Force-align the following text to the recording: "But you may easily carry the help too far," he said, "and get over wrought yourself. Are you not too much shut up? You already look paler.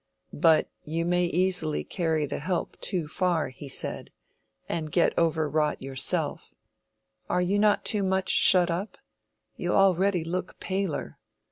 "But 0.33 0.67
you 0.83 1.05
may 1.05 1.25
easily 1.25 1.83
carry 1.83 2.25
the 2.25 2.39
help 2.39 2.75
too 2.81 3.07
far," 3.07 3.49
he 3.49 3.69
said, 3.69 4.09
"and 4.67 4.91
get 4.91 5.13
over 5.15 5.47
wrought 5.47 5.79
yourself. 5.79 6.55
Are 7.29 7.39
you 7.39 7.59
not 7.59 7.85
too 7.85 8.01
much 8.01 8.29
shut 8.31 8.71
up? 8.71 8.97
You 9.57 9.73
already 9.73 10.23
look 10.23 10.59
paler. 10.59 11.19